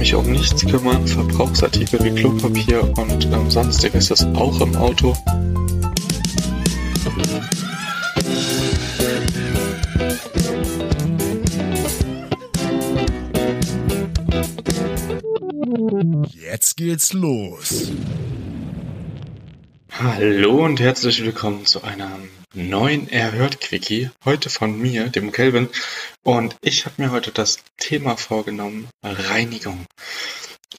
mich 0.00 0.14
um 0.14 0.30
nichts 0.32 0.64
kümmern. 0.64 1.06
Verbrauchsartikel 1.06 2.02
wie 2.02 2.10
Klopapier 2.14 2.82
und 2.96 3.26
ähm, 3.26 3.50
sonstiges 3.50 4.10
ist 4.10 4.24
auch 4.34 4.58
im 4.62 4.74
Auto. 4.76 5.14
Jetzt 16.50 16.78
geht's 16.78 17.12
los. 17.12 17.92
Hallo 20.02 20.64
und 20.64 20.80
herzlich 20.80 21.22
willkommen 21.22 21.66
zu 21.66 21.84
einem 21.84 22.30
neuen 22.54 23.06
Erhört-Quickie. 23.10 24.08
Heute 24.24 24.48
von 24.48 24.78
mir, 24.78 25.08
dem 25.10 25.30
Kelvin. 25.30 25.68
Und 26.22 26.56
ich 26.62 26.86
habe 26.86 27.02
mir 27.02 27.10
heute 27.10 27.32
das 27.32 27.58
Thema 27.76 28.16
vorgenommen, 28.16 28.88
Reinigung. 29.02 29.84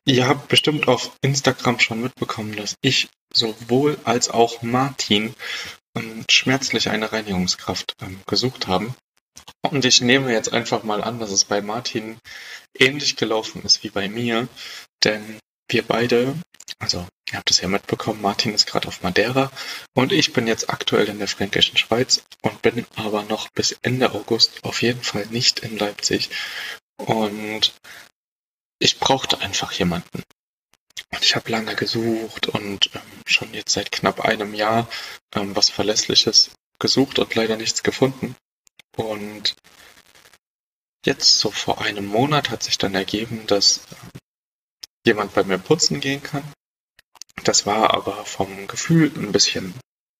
Ihr 0.05 0.27
habt 0.27 0.47
bestimmt 0.47 0.87
auf 0.87 1.11
Instagram 1.21 1.79
schon 1.79 2.01
mitbekommen, 2.01 2.55
dass 2.55 2.73
ich 2.81 3.09
sowohl 3.31 3.99
als 4.05 4.31
auch 4.31 4.63
Martin 4.63 5.35
ähm, 5.95 6.25
schmerzlich 6.27 6.89
eine 6.89 7.11
Reinigungskraft 7.11 7.93
ähm, 8.01 8.21
gesucht 8.25 8.65
haben. 8.65 8.95
Und 9.61 9.85
ich 9.85 10.01
nehme 10.01 10.31
jetzt 10.33 10.51
einfach 10.51 10.81
mal 10.81 11.03
an, 11.03 11.19
dass 11.19 11.29
es 11.29 11.45
bei 11.45 11.61
Martin 11.61 12.17
ähnlich 12.75 13.17
gelaufen 13.17 13.61
ist 13.61 13.83
wie 13.83 13.91
bei 13.91 14.09
mir, 14.09 14.47
denn 15.03 15.37
wir 15.69 15.83
beide, 15.83 16.33
also 16.79 17.05
ihr 17.31 17.37
habt 17.37 17.49
es 17.49 17.61
ja 17.61 17.67
mitbekommen, 17.67 18.21
Martin 18.21 18.53
ist 18.53 18.67
gerade 18.67 18.87
auf 18.87 19.03
Madeira 19.03 19.51
und 19.93 20.11
ich 20.11 20.33
bin 20.33 20.47
jetzt 20.47 20.69
aktuell 20.69 21.07
in 21.07 21.19
der 21.19 21.27
fränkischen 21.27 21.77
Schweiz 21.77 22.23
und 22.41 22.61
bin 22.61 22.85
aber 22.95 23.23
noch 23.23 23.49
bis 23.49 23.77
Ende 23.81 24.11
August 24.11 24.63
auf 24.63 24.81
jeden 24.81 25.03
Fall 25.03 25.25
nicht 25.27 25.59
in 25.59 25.77
Leipzig. 25.77 26.29
Und 26.97 27.73
ich 28.79 28.99
brauchte 28.99 29.39
einfach 29.39 29.71
jemanden. 29.71 30.23
Und 31.11 31.23
ich 31.23 31.35
habe 31.35 31.51
lange 31.51 31.75
gesucht 31.75 32.47
und 32.47 32.89
ähm, 32.93 33.01
schon 33.25 33.53
jetzt 33.53 33.73
seit 33.73 33.91
knapp 33.91 34.21
einem 34.21 34.53
Jahr 34.53 34.87
ähm, 35.35 35.55
was 35.55 35.69
Verlässliches 35.69 36.51
gesucht 36.79 37.19
und 37.19 37.35
leider 37.35 37.57
nichts 37.57 37.83
gefunden. 37.83 38.35
Und 38.95 39.55
jetzt 41.05 41.39
so 41.39 41.51
vor 41.51 41.81
einem 41.81 42.05
Monat 42.05 42.49
hat 42.49 42.63
sich 42.63 42.77
dann 42.77 42.95
ergeben, 42.95 43.45
dass 43.47 43.81
ähm, 43.91 44.09
jemand 45.05 45.33
bei 45.33 45.43
mir 45.43 45.57
putzen 45.57 45.99
gehen 45.99 46.23
kann. 46.23 46.43
Das 47.43 47.65
war 47.65 47.93
aber 47.93 48.25
vom 48.25 48.67
Gefühl 48.67 49.11
ein 49.15 49.31
bisschen 49.31 49.73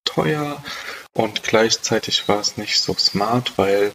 teuer 0.05 0.63
und 1.13 1.43
gleichzeitig 1.43 2.27
war 2.27 2.39
es 2.39 2.57
nicht 2.57 2.79
so 2.79 2.93
smart, 2.95 3.57
weil 3.57 3.93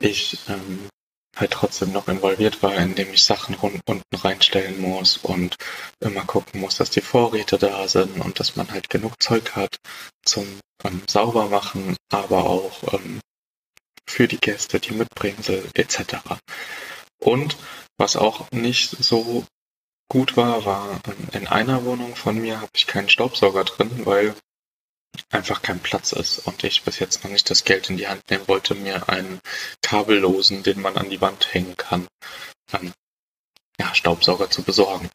ich 0.00 0.38
ähm, 0.48 0.88
halt 1.36 1.52
trotzdem 1.52 1.92
noch 1.92 2.08
involviert 2.08 2.62
war, 2.62 2.74
indem 2.76 3.12
ich 3.12 3.22
Sachen 3.24 3.54
unten 3.54 4.02
reinstellen 4.12 4.80
muss 4.80 5.16
und 5.18 5.56
immer 6.00 6.24
gucken 6.24 6.60
muss, 6.60 6.76
dass 6.76 6.90
die 6.90 7.00
Vorräte 7.00 7.58
da 7.58 7.86
sind 7.88 8.20
und 8.20 8.40
dass 8.40 8.56
man 8.56 8.70
halt 8.70 8.90
genug 8.90 9.22
Zeug 9.22 9.52
hat 9.54 9.76
zum 10.24 10.46
ähm, 10.84 11.02
Saubermachen, 11.08 11.96
aber 12.10 12.44
auch 12.44 12.92
ähm, 12.94 13.20
für 14.06 14.26
die 14.26 14.38
Gäste, 14.38 14.80
die 14.80 14.92
Mitbringsel 14.92 15.68
etc. 15.74 16.16
Und 17.20 17.56
was 17.98 18.16
auch 18.16 18.50
nicht 18.50 18.90
so 18.90 19.44
gut 20.08 20.36
war, 20.36 20.64
war 20.64 21.00
in 21.32 21.46
einer 21.46 21.84
Wohnung 21.84 22.16
von 22.16 22.38
mir 22.38 22.60
habe 22.60 22.70
ich 22.74 22.86
keinen 22.86 23.08
Staubsauger 23.08 23.64
drin, 23.64 24.06
weil 24.06 24.34
einfach 25.30 25.62
kein 25.62 25.80
Platz 25.80 26.12
ist 26.12 26.40
und 26.46 26.64
ich 26.64 26.82
bis 26.82 26.98
jetzt 26.98 27.24
noch 27.24 27.30
nicht 27.30 27.48
das 27.50 27.64
Geld 27.64 27.90
in 27.90 27.96
die 27.96 28.08
Hand 28.08 28.30
nehmen 28.30 28.48
wollte, 28.48 28.74
mir 28.74 29.08
einen 29.08 29.40
kabellosen, 29.82 30.62
den 30.62 30.80
man 30.80 30.96
an 30.96 31.10
die 31.10 31.20
Wand 31.20 31.52
hängen 31.52 31.76
kann, 31.76 32.06
ähm, 32.72 32.92
ja, 33.80 33.94
Staubsauger 33.94 34.50
zu 34.50 34.62
besorgen. 34.62 35.10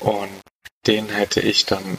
Und 0.00 0.40
den 0.86 1.08
hätte 1.08 1.40
ich 1.40 1.66
dann 1.66 1.98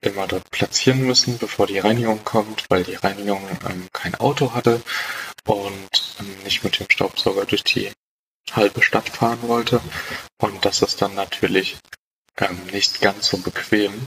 immer 0.00 0.26
dort 0.26 0.50
platzieren 0.50 1.00
müssen, 1.02 1.38
bevor 1.38 1.66
die 1.66 1.78
Reinigung 1.78 2.24
kommt, 2.24 2.66
weil 2.68 2.84
die 2.84 2.96
Reinigung 2.96 3.42
ähm, 3.68 3.88
kein 3.92 4.14
Auto 4.16 4.52
hatte 4.52 4.82
und 5.46 6.16
ähm, 6.20 6.36
nicht 6.44 6.62
mit 6.64 6.78
dem 6.78 6.86
Staubsauger 6.90 7.46
durch 7.46 7.64
die 7.64 7.90
halbe 8.52 8.82
Stadt 8.82 9.08
fahren 9.08 9.42
wollte. 9.42 9.80
Und 10.38 10.64
das 10.64 10.82
ist 10.82 11.02
dann 11.02 11.14
natürlich 11.14 11.78
ähm, 12.38 12.66
nicht 12.66 13.00
ganz 13.00 13.28
so 13.28 13.38
bequem 13.38 14.06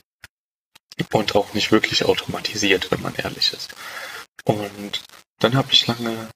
und 1.14 1.36
auch 1.36 1.53
nicht 1.53 1.72
wirklich 1.72 2.06
automatisiert, 2.06 2.92
wenn 2.92 3.02
man 3.02 3.16
ehrlich 3.16 3.53
ist. 3.53 3.74
Und 4.46 5.03
dann 5.40 5.56
habe 5.56 5.72
ich 5.72 5.88
lange, 5.88 6.30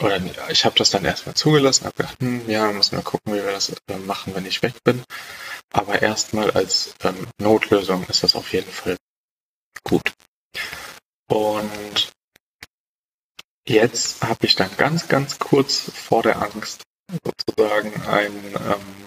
oder 0.00 0.20
ich 0.50 0.64
habe 0.64 0.76
das 0.76 0.90
dann 0.90 1.04
erstmal 1.04 1.34
zugelassen, 1.34 1.86
habe 1.86 1.96
gedacht, 1.96 2.20
hm, 2.20 2.48
ja, 2.48 2.70
müssen 2.72 2.96
wir 2.96 3.02
gucken, 3.02 3.32
wie 3.34 3.44
wir 3.44 3.52
das 3.52 3.72
äh, 3.88 3.96
machen, 3.98 4.34
wenn 4.34 4.46
ich 4.46 4.62
weg 4.62 4.74
bin. 4.84 5.02
Aber 5.72 6.02
erstmal 6.02 6.50
als 6.50 6.94
ähm, 7.02 7.26
Notlösung 7.38 8.06
ist 8.06 8.22
das 8.22 8.36
auf 8.36 8.52
jeden 8.52 8.70
Fall 8.70 8.96
gut. 9.82 10.12
Und 11.28 11.93
Jetzt 13.66 14.22
habe 14.22 14.44
ich 14.44 14.56
dann 14.56 14.70
ganz, 14.76 15.08
ganz 15.08 15.38
kurz 15.38 15.90
vor 15.94 16.22
der 16.22 16.42
Angst 16.42 16.82
sozusagen 17.24 17.92
ein, 18.02 18.32
ähm, 18.54 19.04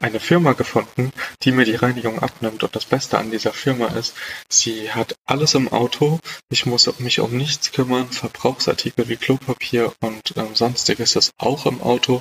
eine 0.00 0.20
Firma 0.20 0.52
gefunden, 0.52 1.12
die 1.42 1.52
mir 1.52 1.64
die 1.64 1.76
Reinigung 1.76 2.18
abnimmt. 2.18 2.62
Und 2.62 2.76
das 2.76 2.84
Beste 2.84 3.18
an 3.18 3.30
dieser 3.30 3.52
Firma 3.52 3.86
ist, 3.88 4.14
sie 4.50 4.92
hat 4.92 5.14
alles 5.24 5.54
im 5.54 5.72
Auto. 5.72 6.20
Ich 6.50 6.66
muss 6.66 6.90
mich 6.98 7.20
um 7.20 7.34
nichts 7.36 7.72
kümmern. 7.72 8.10
Verbrauchsartikel 8.10 9.08
wie 9.08 9.16
Klopapier 9.16 9.94
und 10.00 10.34
ähm, 10.36 10.54
sonstiges 10.54 11.16
ist 11.16 11.32
auch 11.38 11.64
im 11.64 11.80
Auto. 11.80 12.20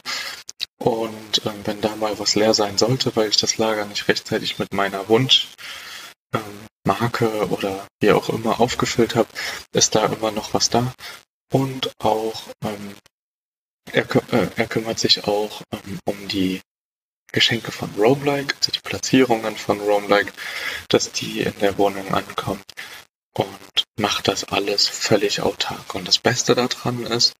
Und 0.77 1.41
ähm, 1.45 1.61
wenn 1.65 1.81
da 1.81 1.95
mal 1.97 2.17
was 2.19 2.35
leer 2.35 2.53
sein 2.53 2.77
sollte, 2.77 3.15
weil 3.17 3.29
ich 3.29 3.37
das 3.37 3.57
Lager 3.57 3.85
nicht 3.85 4.07
rechtzeitig 4.07 4.59
mit 4.59 4.73
meiner 4.73 5.09
Wunsch 5.09 5.49
ähm, 6.33 6.41
Marke 6.85 7.49
oder 7.49 7.85
wie 7.99 8.11
auch 8.11 8.29
immer 8.29 8.61
aufgefüllt 8.61 9.15
habe, 9.15 9.27
ist 9.73 9.95
da 9.95 10.05
immer 10.05 10.31
noch 10.31 10.53
was 10.53 10.69
da. 10.69 10.93
Und 11.51 11.91
auch 11.99 12.43
ähm, 12.63 12.95
er, 13.91 14.03
äh, 14.33 14.49
er, 14.55 14.67
kümmert 14.67 14.99
sich 14.99 15.25
auch 15.25 15.63
ähm, 15.71 15.99
um 16.05 16.27
die 16.27 16.61
Geschenke 17.31 17.71
von 17.71 17.89
Roamlike, 17.97 18.55
also 18.55 18.71
die 18.71 18.79
Platzierungen 18.79 19.55
von 19.55 19.79
Roamlike, 19.79 20.31
dass 20.89 21.11
die 21.11 21.41
in 21.41 21.57
der 21.59 21.77
Wohnung 21.77 22.13
ankommen 22.13 22.63
und 23.33 23.83
macht 23.97 24.27
das 24.27 24.43
alles 24.45 24.87
völlig 24.87 25.41
autark. 25.41 25.95
Und 25.95 26.07
das 26.07 26.19
Beste 26.19 26.55
daran 26.55 27.05
ist, 27.05 27.33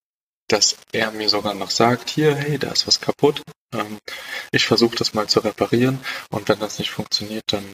dass 0.48 0.78
er 0.92 1.12
mir 1.12 1.30
sogar 1.30 1.54
noch 1.54 1.70
sagt, 1.70 2.10
hier, 2.10 2.36
hey, 2.36 2.58
da 2.58 2.72
ist 2.72 2.88
was 2.88 3.02
kaputt. 3.02 3.42
Ähm, 3.74 4.00
ich 4.52 4.66
versuche 4.66 4.96
das 4.96 5.14
mal 5.14 5.28
zu 5.28 5.40
reparieren 5.42 6.00
und 6.32 6.50
wenn 6.50 6.60
das 6.60 6.80
nicht 6.80 6.92
funktioniert, 6.92 7.44
dann 7.48 7.66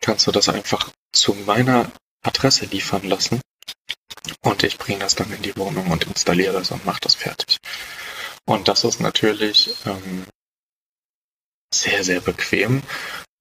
kannst 0.00 0.26
du 0.26 0.32
das 0.32 0.48
einfach 0.48 0.90
zu 1.12 1.34
meiner 1.34 1.90
Adresse 2.22 2.64
liefern 2.66 3.04
lassen 3.04 3.40
und 4.42 4.62
ich 4.62 4.78
bringe 4.78 5.00
das 5.00 5.14
dann 5.14 5.32
in 5.32 5.42
die 5.42 5.56
Wohnung 5.56 5.90
und 5.90 6.04
installiere 6.04 6.54
das 6.54 6.70
und 6.70 6.84
mache 6.84 7.00
das 7.00 7.14
fertig. 7.14 7.58
Und 8.44 8.68
das 8.68 8.84
ist 8.84 9.00
natürlich 9.00 9.74
ähm, 9.86 10.26
sehr, 11.72 12.04
sehr 12.04 12.20
bequem 12.20 12.82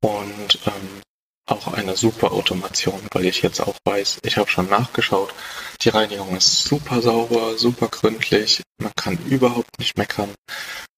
und 0.01 0.59
ähm, 0.65 1.01
auch 1.47 1.67
eine 1.73 1.95
super 1.95 2.31
Automation, 2.31 3.07
weil 3.11 3.25
ich 3.25 3.41
jetzt 3.41 3.61
auch 3.61 3.77
weiß, 3.85 4.19
ich 4.23 4.37
habe 4.37 4.49
schon 4.49 4.67
nachgeschaut, 4.67 5.33
die 5.81 5.89
Reinigung 5.89 6.35
ist 6.35 6.63
super 6.63 7.01
sauber, 7.01 7.57
super 7.57 7.87
gründlich, 7.87 8.63
man 8.79 8.93
kann 8.95 9.17
überhaupt 9.25 9.77
nicht 9.77 9.97
meckern 9.97 10.33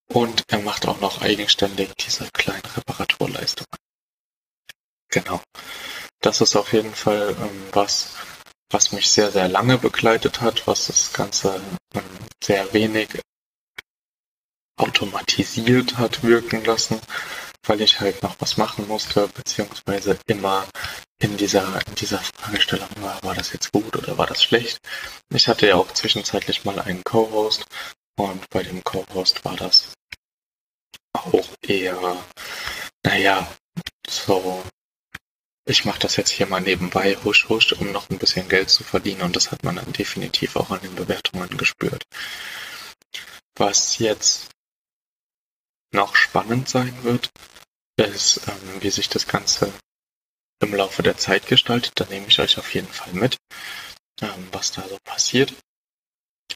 und 0.08 0.44
er 0.48 0.60
macht 0.60 0.88
auch 0.88 1.02
noch 1.02 1.22
eigenständig 1.22 1.90
diese 2.00 2.30
kleinen 2.32 2.64
Reparaturleistungen. 2.76 3.68
Genau. 5.10 5.42
Das 6.22 6.42
ist 6.42 6.56
auf 6.56 6.74
jeden 6.74 6.94
Fall 6.96 7.36
ähm, 7.40 7.64
was, 7.74 8.16
was 8.70 8.92
mich 8.92 9.10
sehr, 9.10 9.32
sehr 9.32 9.48
lange 9.48 9.78
begleitet 9.78 10.42
hat, 10.42 10.68
was 10.68 10.88
das 10.88 11.14
Ganze 11.14 11.62
ähm, 11.94 12.04
sehr 12.44 12.72
wenig 12.74 13.10
automatisiert 14.78 15.98
hat 15.98 16.24
wirken 16.24 16.64
lassen, 16.64 17.00
weil 17.66 17.82
ich 17.82 18.00
halt 18.00 18.22
noch 18.24 18.36
was 18.40 18.58
machen 18.58 18.88
musste, 18.88 19.28
beziehungsweise 19.28 20.18
immer 20.28 20.68
in 21.20 21.36
dieser, 21.38 21.82
in 21.88 21.96
dieser 21.96 22.20
Fragestellung 22.20 22.90
war, 23.00 23.22
war 23.24 23.34
das 23.36 23.52
jetzt 23.54 23.72
gut 23.72 23.96
oder 23.96 24.18
war 24.18 24.28
das 24.28 24.44
schlecht. 24.44 24.78
Ich 25.34 25.48
hatte 25.48 25.68
ja 25.68 25.76
auch 25.76 25.92
zwischenzeitlich 25.92 26.64
mal 26.64 26.80
einen 26.80 27.04
Co-Host 27.04 27.66
und 28.20 28.48
bei 28.50 28.64
dem 28.64 28.84
Co-Host 28.84 29.44
war 29.44 29.56
das 29.56 29.94
auch 31.14 31.48
eher, 31.62 32.18
naja, 33.04 33.52
so 34.08 34.64
ich 35.68 35.84
mache 35.84 36.00
das 36.00 36.16
jetzt 36.16 36.30
hier 36.30 36.48
mal 36.48 36.62
nebenbei, 36.62 37.18
husch, 37.24 37.50
husch, 37.50 37.74
um 37.74 37.92
noch 37.92 38.10
ein 38.10 38.18
bisschen 38.18 38.48
Geld 38.48 38.70
zu 38.70 38.84
verdienen 38.84 39.22
und 39.22 39.36
das 39.36 39.52
hat 39.52 39.64
man 39.64 39.76
dann 39.76 39.92
definitiv 39.92 40.56
auch 40.56 40.72
an 40.72 40.80
den 40.82 40.96
Bewertungen 40.96 41.58
gespürt. 41.58 42.04
Was 43.56 43.98
jetzt 43.98 44.50
noch 45.92 46.16
spannend 46.16 46.70
sein 46.70 47.04
wird, 47.04 47.32
ist, 47.98 48.42
ähm, 48.48 48.82
wie 48.82 48.92
sich 48.92 49.10
das 49.10 49.28
Ganze 49.28 49.74
im 50.62 50.74
Laufe 50.74 51.04
der 51.04 51.18
Zeit 51.18 51.48
gestaltet. 51.48 51.94
Da 51.96 52.06
nehme 52.06 52.28
ich 52.28 52.40
euch 52.40 52.58
auf 52.58 52.74
jeden 52.74 52.92
Fall 52.92 53.14
mit, 53.14 53.38
ähm, 54.22 54.48
was 54.52 54.72
da 54.72 54.88
so 54.88 54.98
passiert. 55.04 55.54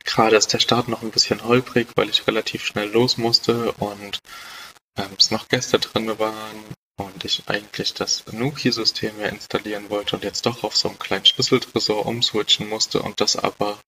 Gerade 0.06 0.38
ist 0.38 0.54
der 0.54 0.60
Start 0.60 0.88
noch 0.88 1.02
ein 1.02 1.12
bisschen 1.12 1.44
holprig, 1.44 1.90
weil 1.96 2.10
ich 2.10 2.28
relativ 2.28 2.66
schnell 2.66 2.90
los 2.90 3.18
musste 3.18 3.74
und 3.74 4.20
ähm, 4.98 5.16
es 5.18 5.32
noch 5.32 5.50
Gäste 5.50 5.80
drin 5.80 6.18
waren 6.18 6.64
und 7.02 7.26
ich 7.26 7.44
eigentlich 7.48 7.94
das 7.94 8.26
Nuki-System 8.32 9.20
ja 9.20 9.28
installieren 9.28 9.90
wollte 9.90 10.16
und 10.16 10.24
jetzt 10.24 10.46
doch 10.46 10.64
auf 10.64 10.76
so 10.76 10.90
einem 10.90 11.00
kleinen 11.00 11.26
Schlüsseltresor 11.26 12.06
umswitchen 12.06 12.70
musste 12.70 13.02
und 13.02 13.22
das 13.22 13.36
aber 13.36 13.80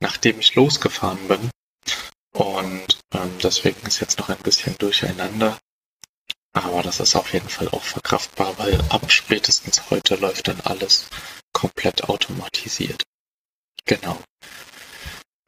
nachdem 0.00 0.40
ich 0.40 0.54
losgefahren 0.54 1.28
bin. 1.28 1.50
Und 2.32 3.00
ähm, 3.12 3.38
deswegen 3.42 3.86
ist 3.86 4.00
jetzt 4.00 4.18
noch 4.18 4.28
ein 4.28 4.38
bisschen 4.38 4.76
durcheinander. 4.78 5.58
Aber 6.52 6.82
das 6.82 7.00
ist 7.00 7.14
auf 7.14 7.32
jeden 7.32 7.48
Fall 7.48 7.68
auch 7.68 7.82
verkraftbar, 7.82 8.58
weil 8.58 8.80
ab 8.88 9.10
spätestens 9.10 9.90
heute 9.90 10.16
läuft 10.16 10.48
dann 10.48 10.60
alles 10.62 11.06
komplett 11.52 12.04
automatisiert. 12.04 13.04
Genau. 13.84 14.20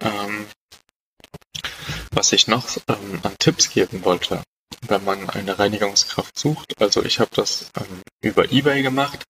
Ähm, 0.01 0.49
was 2.11 2.33
ich 2.33 2.47
noch 2.47 2.69
ähm, 2.89 3.21
an 3.23 3.37
Tipps 3.39 3.71
geben 3.71 4.05
wollte, 4.05 4.43
wenn 4.89 5.05
man 5.05 5.29
eine 5.31 5.59
Reinigungskraft 5.59 6.39
sucht. 6.39 6.81
Also 6.81 7.05
ich 7.05 7.21
habe 7.21 7.31
das 7.35 7.71
ähm, 7.79 8.03
über 8.21 8.51
eBay 8.51 8.83
gemacht. 8.83 9.25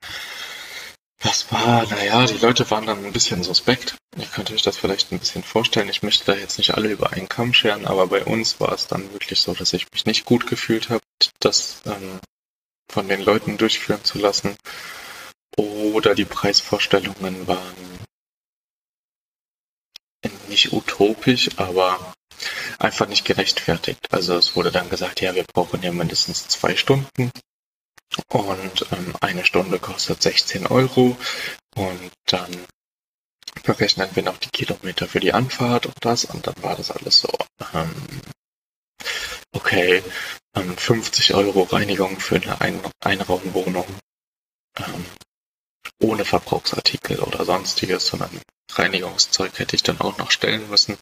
Das 1.18 1.52
war, 1.52 1.86
naja, 1.86 2.26
die 2.26 2.38
Leute 2.38 2.68
waren 2.70 2.86
dann 2.86 3.04
ein 3.04 3.12
bisschen 3.12 3.44
suspekt. 3.44 3.96
Ihr 4.16 4.26
könnt 4.26 4.50
euch 4.50 4.62
das 4.62 4.76
vielleicht 4.76 5.12
ein 5.12 5.20
bisschen 5.20 5.44
vorstellen. 5.44 5.88
Ich 5.88 6.02
möchte 6.02 6.24
da 6.24 6.34
jetzt 6.34 6.58
nicht 6.58 6.74
alle 6.74 6.90
über 6.90 7.12
einen 7.12 7.28
Kamm 7.28 7.54
scheren, 7.54 7.86
aber 7.86 8.08
bei 8.08 8.24
uns 8.24 8.58
war 8.58 8.72
es 8.72 8.88
dann 8.88 9.12
wirklich 9.12 9.40
so, 9.40 9.54
dass 9.54 9.72
ich 9.72 9.86
mich 9.92 10.04
nicht 10.04 10.24
gut 10.24 10.48
gefühlt 10.48 10.90
habe, 10.90 11.02
das 11.38 11.82
ähm, 11.86 12.18
von 12.90 13.06
den 13.06 13.22
Leuten 13.22 13.56
durchführen 13.56 14.02
zu 14.02 14.18
lassen. 14.18 14.56
Oder 15.56 16.14
die 16.16 16.24
Preisvorstellungen 16.24 17.46
waren 17.46 18.02
nicht 20.48 20.72
utopisch, 20.72 21.50
aber 21.56 22.14
einfach 22.78 23.06
nicht 23.08 23.24
gerechtfertigt. 23.24 24.00
Also 24.10 24.36
es 24.36 24.56
wurde 24.56 24.72
dann 24.72 24.90
gesagt, 24.90 25.20
ja, 25.20 25.34
wir 25.34 25.44
brauchen 25.44 25.82
ja 25.82 25.92
mindestens 25.92 26.48
zwei 26.48 26.76
Stunden 26.76 27.30
und 28.28 28.86
ähm, 28.92 29.14
eine 29.20 29.44
Stunde 29.44 29.78
kostet 29.78 30.22
16 30.22 30.66
Euro 30.66 31.16
und 31.74 32.12
dann 32.26 32.50
berechnen 33.64 34.08
wir 34.14 34.22
noch 34.22 34.38
die 34.38 34.50
Kilometer 34.50 35.08
für 35.08 35.20
die 35.20 35.32
Anfahrt 35.32 35.86
und 35.86 35.96
das 36.00 36.24
und 36.24 36.46
dann 36.46 36.62
war 36.62 36.76
das 36.76 36.90
alles 36.90 37.20
so. 37.20 37.28
Ähm, 37.74 37.94
okay, 39.52 40.02
ähm, 40.54 40.76
50 40.76 41.34
Euro 41.34 41.62
Reinigung 41.62 42.18
für 42.20 42.36
eine 42.36 42.60
Ein 42.60 42.80
Einraumwohnung 43.00 43.86
ähm, 44.78 45.04
ohne 46.00 46.24
Verbrauchsartikel 46.24 47.20
oder 47.20 47.44
sonstiges, 47.44 48.06
sondern 48.06 48.40
Reinigungszeug 48.72 49.58
hätte 49.58 49.76
ich 49.76 49.82
dann 49.82 50.00
auch 50.00 50.16
noch 50.18 50.30
stellen 50.30 50.68
müssen 50.70 50.96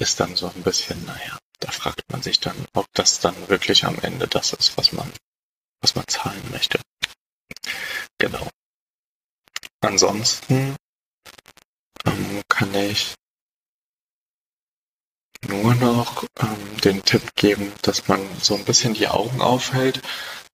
ist 0.00 0.20
dann 0.20 0.36
so 0.36 0.48
ein 0.48 0.62
bisschen, 0.62 1.04
naja, 1.04 1.38
da 1.60 1.70
fragt 1.70 2.10
man 2.10 2.22
sich 2.22 2.40
dann, 2.40 2.56
ob 2.74 2.86
das 2.94 3.20
dann 3.20 3.48
wirklich 3.48 3.84
am 3.84 3.98
Ende 4.00 4.26
das 4.26 4.52
ist, 4.52 4.76
was 4.76 4.92
man, 4.92 5.12
was 5.80 5.94
man 5.94 6.06
zahlen 6.08 6.42
möchte. 6.50 6.80
Genau. 8.18 8.48
Ansonsten 9.80 10.76
ähm, 12.06 12.42
kann 12.48 12.74
ich 12.74 13.14
nur 15.46 15.74
noch 15.74 16.24
ähm, 16.38 16.76
den 16.84 17.02
Tipp 17.02 17.34
geben, 17.34 17.72
dass 17.82 18.08
man 18.08 18.20
so 18.40 18.54
ein 18.54 18.64
bisschen 18.64 18.94
die 18.94 19.08
Augen 19.08 19.40
aufhält. 19.40 20.02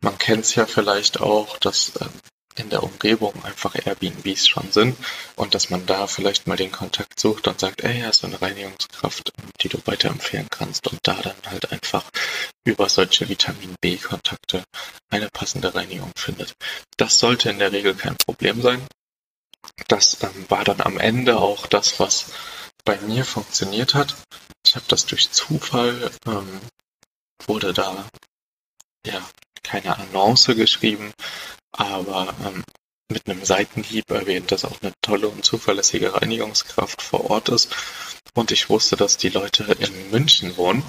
Man 0.00 0.16
kennt 0.19 0.44
es 0.44 0.54
ja 0.54 0.66
vielleicht 0.66 1.20
auch, 1.20 1.58
dass 1.58 1.93
ähm, 2.00 2.10
in 2.56 2.70
der 2.70 2.82
Umgebung 2.82 3.44
einfach 3.44 3.75
Airbnbs 3.75 4.49
schon 4.49 4.73
sind 4.73 4.97
und 5.37 5.55
dass 5.55 5.70
man 5.70 5.87
da 5.87 6.06
vielleicht 6.06 6.47
mal 6.47 6.56
den 6.56 6.73
Kontakt 6.73 7.20
sucht 7.20 7.47
und 7.49 7.61
sagt, 7.61 7.82
ey, 7.82 8.00
hast 8.00 8.23
du 8.23 8.26
eine 8.26 8.41
Reinigungskraft, 8.41 9.32
die 9.61 9.69
du 9.69 9.79
weiterempfehlen 9.85 10.49
kannst 10.50 10.87
und 10.88 10.99
da 11.03 11.14
dann 11.14 11.37
halt 11.47 11.70
einfach 11.73 12.05
über 12.64 12.88
solche 12.88 13.29
Vitamin 13.29 13.75
B-Kontakte 13.81 14.64
eine 15.11 15.29
passende 15.31 15.75
Reinigung 15.75 16.11
findet. 16.17 16.55
Das 16.97 17.19
sollte 17.19 17.50
in 17.50 17.58
der 17.58 17.73
Regel 17.73 17.94
kein 17.94 18.17
Problem 18.17 18.62
sein. 18.62 18.87
Das 19.88 20.23
ähm, 20.23 20.47
war 20.49 20.64
dann 20.64 20.81
am 20.81 20.99
Ende 20.99 21.38
auch 21.38 21.67
das, 21.67 22.00
was 22.00 22.32
bei 22.85 22.99
mir 23.00 23.25
funktioniert 23.25 23.94
hat. 23.94 24.14
Ich 24.64 24.75
habe 24.75 24.87
das 24.88 25.06
durch 25.06 25.31
Zufall, 25.31 26.11
ähm, 26.26 26.61
wurde 27.47 27.73
da 27.73 28.08
ja 29.06 29.20
keine 29.62 29.97
Annonce 29.99 30.55
geschrieben, 30.55 31.12
aber 31.76 32.34
ähm, 32.44 32.64
mit 33.08 33.28
einem 33.28 33.44
Seitenhieb 33.44 34.11
erwähnt, 34.11 34.50
dass 34.50 34.64
auch 34.64 34.81
eine 34.82 34.93
tolle 35.00 35.28
und 35.28 35.44
zuverlässige 35.44 36.14
Reinigungskraft 36.14 37.02
vor 37.02 37.31
Ort 37.31 37.49
ist. 37.49 37.75
Und 38.34 38.50
ich 38.50 38.69
wusste, 38.69 38.96
dass 38.96 39.17
die 39.17 39.28
Leute 39.28 39.64
in 39.78 40.11
München 40.11 40.56
wohnen 40.56 40.82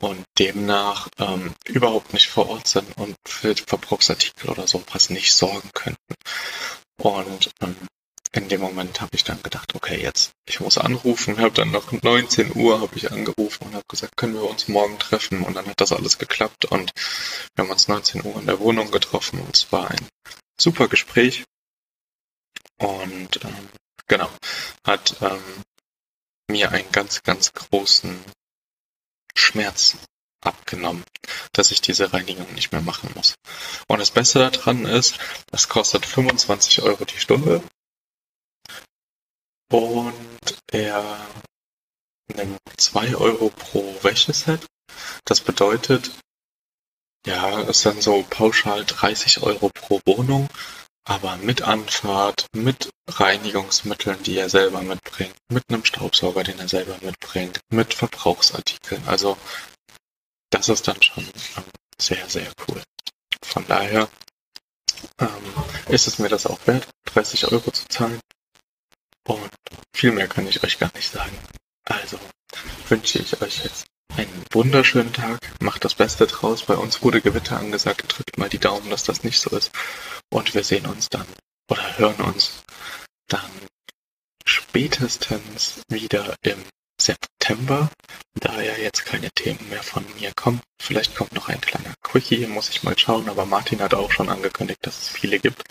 und 0.00 0.24
demnach 0.38 1.08
ähm, 1.18 1.54
überhaupt 1.66 2.12
nicht 2.12 2.28
vor 2.28 2.48
Ort 2.48 2.68
sind 2.68 2.96
und 2.96 3.16
für 3.26 3.54
Verbrauchsartikel 3.54 4.50
oder 4.50 4.66
sowas 4.66 5.10
nicht 5.10 5.32
sorgen 5.32 5.70
könnten. 5.74 6.14
Und 7.00 7.50
ähm, 7.60 7.76
in 8.32 8.48
dem 8.48 8.60
Moment 8.60 9.00
habe 9.00 9.14
ich 9.14 9.24
dann 9.24 9.42
gedacht, 9.42 9.74
okay, 9.74 10.00
jetzt, 10.00 10.32
ich 10.46 10.60
muss 10.60 10.78
anrufen. 10.78 11.38
Habe 11.38 11.52
dann 11.52 11.70
noch 11.70 11.90
19 11.92 12.54
Uhr 12.56 12.80
habe 12.80 12.96
ich 12.96 13.10
angerufen 13.10 13.66
und 13.66 13.74
habe 13.74 13.84
gesagt, 13.88 14.16
können 14.16 14.34
wir 14.34 14.48
uns 14.48 14.68
morgen 14.68 14.98
treffen? 14.98 15.42
Und 15.42 15.54
dann 15.54 15.66
hat 15.66 15.80
das 15.80 15.92
alles 15.92 16.18
geklappt 16.18 16.66
und 16.66 16.92
wir 17.54 17.64
haben 17.64 17.70
uns 17.70 17.88
19 17.88 18.24
Uhr 18.24 18.36
in 18.36 18.46
der 18.46 18.60
Wohnung 18.60 18.90
getroffen 18.90 19.40
und 19.40 19.56
es 19.56 19.72
war 19.72 19.90
ein 19.90 20.08
super 20.60 20.88
Gespräch. 20.88 21.44
Und 22.78 23.44
ähm, 23.44 23.68
genau, 24.06 24.30
hat 24.84 25.16
ähm, 25.20 25.42
mir 26.48 26.70
einen 26.70 26.90
ganz, 26.92 27.22
ganz 27.22 27.52
großen 27.52 28.24
Schmerz 29.34 29.96
abgenommen, 30.40 31.04
dass 31.52 31.72
ich 31.72 31.80
diese 31.80 32.12
Reinigung 32.12 32.52
nicht 32.54 32.72
mehr 32.72 32.80
machen 32.80 33.10
muss. 33.14 33.34
Und 33.88 33.98
das 33.98 34.10
Beste 34.10 34.38
daran 34.38 34.84
ist, 34.84 35.18
es 35.50 35.68
kostet 35.68 36.06
25 36.06 36.82
Euro 36.82 37.04
die 37.04 37.18
Stunde 37.18 37.62
und 39.70 40.14
er 40.70 41.26
nimmt 42.34 42.60
2 42.76 43.16
Euro 43.16 43.50
pro 43.50 43.94
Wäscheset. 44.02 44.66
Das 45.24 45.40
bedeutet, 45.40 46.10
ja, 47.26 47.60
es 47.62 47.82
sind 47.82 48.02
so 48.02 48.24
pauschal 48.28 48.84
30 48.84 49.42
Euro 49.42 49.70
pro 49.70 50.00
Wohnung, 50.06 50.48
aber 51.04 51.36
mit 51.36 51.62
Anfahrt, 51.62 52.46
mit 52.54 52.90
Reinigungsmitteln, 53.08 54.22
die 54.22 54.36
er 54.36 54.50
selber 54.50 54.82
mitbringt, 54.82 55.34
mit 55.48 55.64
einem 55.68 55.84
Staubsauger, 55.84 56.44
den 56.44 56.58
er 56.58 56.68
selber 56.68 56.98
mitbringt, 57.00 57.60
mit 57.70 57.94
Verbrauchsartikeln. 57.94 59.02
Also 59.06 59.38
das 60.50 60.68
ist 60.68 60.88
dann 60.88 61.02
schon 61.02 61.24
ähm, 61.56 61.64
sehr, 62.00 62.28
sehr 62.28 62.50
cool. 62.66 62.82
Von 63.42 63.66
daher 63.66 64.08
ähm, 65.18 65.28
ist 65.88 66.06
es 66.06 66.18
mir 66.18 66.28
das 66.28 66.46
auch 66.46 66.58
wert, 66.66 66.88
30 67.06 67.52
Euro 67.52 67.70
zu 67.70 67.86
zahlen. 67.88 68.20
Und 69.28 69.50
viel 69.94 70.12
mehr 70.12 70.26
kann 70.26 70.46
ich 70.48 70.64
euch 70.64 70.78
gar 70.78 70.90
nicht 70.94 71.12
sagen. 71.12 71.36
Also 71.84 72.18
wünsche 72.88 73.18
ich 73.18 73.40
euch 73.42 73.62
jetzt 73.62 73.86
einen 74.16 74.42
wunderschönen 74.52 75.12
Tag. 75.12 75.38
Macht 75.60 75.84
das 75.84 75.94
Beste 75.94 76.26
draus. 76.26 76.62
Bei 76.62 76.76
uns 76.76 77.02
wurde 77.02 77.20
Gewitter 77.20 77.58
angesagt. 77.58 78.16
Drückt 78.16 78.38
mal 78.38 78.48
die 78.48 78.58
Daumen, 78.58 78.88
dass 78.88 79.04
das 79.04 79.24
nicht 79.24 79.38
so 79.38 79.54
ist. 79.54 79.70
Und 80.30 80.54
wir 80.54 80.64
sehen 80.64 80.86
uns 80.86 81.08
dann 81.10 81.26
oder 81.70 81.98
hören 81.98 82.20
uns 82.22 82.62
dann 83.28 83.50
spätestens 84.46 85.82
wieder 85.88 86.34
im 86.42 86.64
September, 87.00 87.90
da 88.34 88.60
ja 88.62 88.76
jetzt 88.76 89.04
keine 89.04 89.30
Themen 89.30 89.68
mehr 89.68 89.82
von 89.82 90.04
mir 90.18 90.32
kommen. 90.34 90.60
Vielleicht 90.80 91.14
kommt 91.14 91.34
noch 91.34 91.48
ein 91.48 91.60
kleiner 91.60 91.94
Quickie, 92.02 92.46
muss 92.46 92.70
ich 92.70 92.82
mal 92.82 92.98
schauen, 92.98 93.28
aber 93.28 93.44
Martin 93.44 93.82
hat 93.82 93.92
auch 93.92 94.10
schon 94.10 94.30
angekündigt, 94.30 94.80
dass 94.82 95.02
es 95.02 95.08
viele 95.08 95.38
gibt. 95.38 95.62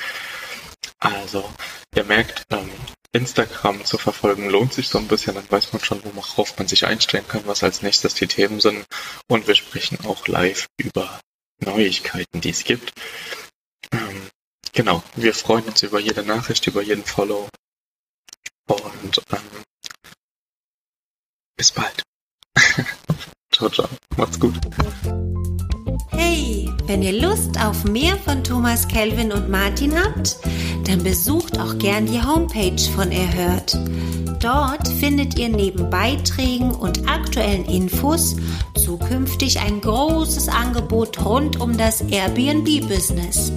Also, 0.99 1.49
ihr 1.95 2.03
merkt, 2.03 2.43
ähm, 2.49 2.71
Instagram 3.11 3.85
zu 3.85 3.97
verfolgen 3.97 4.49
lohnt 4.49 4.73
sich 4.73 4.89
so 4.89 4.97
ein 4.97 5.07
bisschen, 5.07 5.35
dann 5.35 5.49
weiß 5.49 5.73
man 5.73 5.81
schon, 5.81 6.01
worauf 6.15 6.57
man 6.57 6.67
sich 6.67 6.85
einstellen 6.85 7.27
kann, 7.27 7.45
was 7.45 7.63
als 7.63 7.81
nächstes 7.81 8.13
die 8.15 8.27
Themen 8.27 8.59
sind. 8.59 8.85
Und 9.27 9.47
wir 9.47 9.55
sprechen 9.55 9.99
auch 10.05 10.27
live 10.27 10.67
über 10.77 11.19
Neuigkeiten, 11.59 12.41
die 12.41 12.49
es 12.49 12.63
gibt. 12.63 12.93
Ähm, 13.91 14.29
genau, 14.73 15.03
wir 15.15 15.33
freuen 15.33 15.65
uns 15.65 15.83
über 15.83 15.99
jede 15.99 16.23
Nachricht, 16.23 16.67
über 16.67 16.81
jeden 16.81 17.05
Follow. 17.05 17.49
Und 18.67 19.21
ähm, 19.31 19.63
bis 21.55 21.71
bald. 21.71 22.03
ciao, 23.51 23.69
ciao. 23.69 23.89
Macht's 24.17 24.39
gut. 24.39 24.55
Hey, 26.11 26.69
wenn 26.85 27.01
ihr 27.01 27.21
Lust 27.21 27.59
auf 27.59 27.83
mehr 27.85 28.17
von 28.17 28.43
Thomas 28.43 28.87
Kelvin 28.87 29.31
und 29.31 29.49
Martin 29.49 29.97
habt, 29.97 30.37
dann 30.87 31.03
besucht 31.03 31.59
auch 31.59 31.77
gern 31.77 32.05
die 32.05 32.21
Homepage 32.21 32.81
von 32.95 33.11
Erhört. 33.11 33.77
Dort 34.39 34.87
findet 34.87 35.37
ihr 35.37 35.49
neben 35.49 35.89
Beiträgen 35.89 36.71
und 36.71 37.09
aktuellen 37.09 37.65
Infos 37.65 38.35
zukünftig 38.75 39.59
ein 39.59 39.81
großes 39.81 40.47
Angebot 40.47 41.25
rund 41.25 41.59
um 41.59 41.77
das 41.77 42.01
Airbnb-Business. 42.01 43.51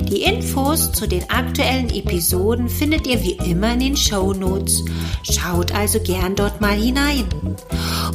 Die 0.00 0.22
Infos 0.22 0.92
zu 0.92 1.06
den 1.06 1.28
aktuellen 1.30 1.90
Episoden 1.90 2.68
findet 2.68 3.06
ihr 3.06 3.22
wie 3.22 3.38
immer 3.48 3.72
in 3.74 3.80
den 3.80 3.96
Show 3.96 4.32
Notes. 4.32 4.84
Schaut 5.22 5.72
also 5.72 6.00
gern 6.00 6.34
dort 6.34 6.60
mal 6.60 6.76
hinein. 6.76 7.24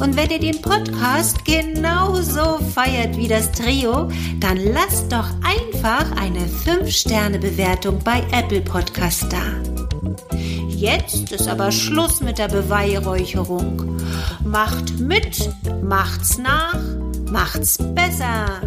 Und 0.00 0.16
wenn 0.16 0.30
ihr 0.30 0.40
den 0.40 0.60
Podcast 0.60 1.44
genauso 1.44 2.58
feiert 2.74 3.16
wie 3.16 3.28
das 3.28 3.52
Trio, 3.52 4.08
dann 4.40 4.56
lasst 4.56 5.12
doch 5.12 5.28
einfach 5.82 6.12
eine 6.16 6.46
5-Sterne-Bewertung 6.46 7.98
bei 8.04 8.22
Apple 8.30 8.60
Podcast 8.60 9.26
da. 9.32 9.42
Jetzt 10.68 11.32
ist 11.32 11.48
aber 11.48 11.72
Schluss 11.72 12.20
mit 12.20 12.38
der 12.38 12.46
Beweihräucherung. 12.46 13.96
Macht 14.44 15.00
mit, 15.00 15.50
macht's 15.82 16.38
nach, 16.38 16.78
macht's 17.32 17.78
besser. 17.94 18.60